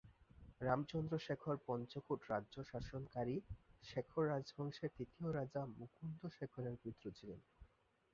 রামচন্দ্র 0.61 1.13
শেখর 1.19 1.55
পঞ্চকোট 1.67 2.19
রাজ্য 2.29 2.55
শাসনকারী 2.63 3.35
শেখর 3.83 4.23
রাজবংশের 4.27 4.89
তৃতীয় 4.97 5.29
রাজা 5.33 5.61
মুকুন্দ 5.77 6.21
শেখরের 6.37 6.75
পুত্র 6.83 7.03
ছিলেন। 7.17 7.39